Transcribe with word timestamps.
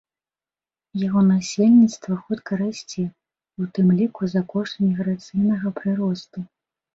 Яго 1.07 1.21
насельніцтва 1.33 2.17
хутка 2.23 2.57
расце, 2.61 3.03
у 3.65 3.67
тым 3.77 3.93
ліку 3.99 4.23
за 4.33 4.41
кошт 4.55 4.75
міграцыйнага 4.87 5.75
прыросту. 5.83 6.39